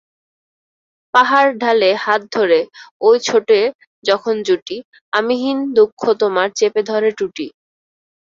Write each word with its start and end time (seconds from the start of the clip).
পাহাড় 1.13 1.51
ঢালে 1.61 1.89
হাত 2.03 2.21
ধরে 2.35 2.59
ওইছোটে 3.01 3.59
যখন 4.03 4.35
জুটি, 4.47 4.77
আমি 5.13 5.33
হীন 5.43 5.59
দুঃখ 5.77 6.01
তোমারচেপে 6.21 6.81
ধরে 6.91 7.09
টুটি। 7.17 7.47